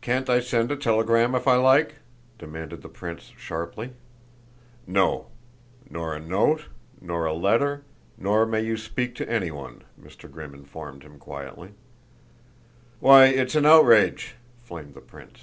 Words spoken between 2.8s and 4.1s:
the prince sharply.